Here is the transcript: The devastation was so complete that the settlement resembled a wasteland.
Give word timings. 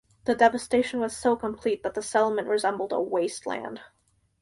The 0.25 0.33
devastation 0.33 0.99
was 0.99 1.15
so 1.15 1.35
complete 1.35 1.83
that 1.83 1.93
the 1.93 2.01
settlement 2.01 2.47
resembled 2.47 2.91
a 2.91 2.99
wasteland. 2.99 3.81